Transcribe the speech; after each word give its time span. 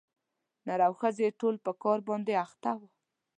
نر 0.67 0.79
او 0.87 0.93
ښځي 0.99 1.27
ټول 1.39 1.55
په 1.65 1.71
کار 1.81 1.99
باندي 2.07 2.35
اخته 2.45 2.71
وه 2.77 2.87